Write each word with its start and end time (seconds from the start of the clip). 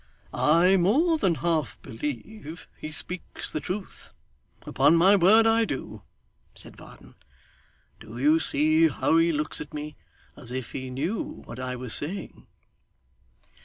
'I 0.33 0.77
more 0.77 1.19
than 1.19 1.35
half 1.45 1.79
believe 1.83 2.67
he 2.79 2.89
speaks 2.89 3.51
the 3.51 3.59
truth. 3.59 4.11
Upon 4.63 4.95
my 4.95 5.15
word 5.15 5.45
I 5.45 5.63
do,' 5.63 6.01
said 6.55 6.75
Varden. 6.75 7.13
'Do 7.99 8.17
you 8.17 8.39
see 8.39 8.87
how 8.87 9.17
he 9.17 9.31
looks 9.31 9.61
at 9.61 9.75
me, 9.75 9.93
as 10.35 10.51
if 10.51 10.71
he 10.71 10.89
knew 10.89 11.21
what 11.45 11.59
I 11.59 11.75
was 11.75 11.93
saying? 11.93 12.47